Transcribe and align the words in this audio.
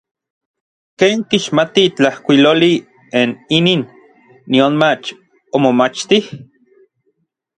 ¿Ken 0.99 1.17
kixmati 1.29 1.83
tlajkuiloli 1.95 2.73
n 3.27 3.29
inin, 3.57 3.81
nionmach 4.49 5.05
omomachtij? 5.55 6.25